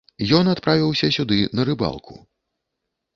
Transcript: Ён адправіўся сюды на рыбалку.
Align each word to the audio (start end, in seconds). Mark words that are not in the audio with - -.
Ён 0.37 0.45
адправіўся 0.53 1.09
сюды 1.17 1.37
на 1.59 1.65
рыбалку. 1.69 2.13